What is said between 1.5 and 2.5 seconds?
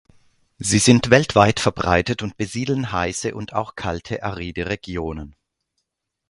verbreitet und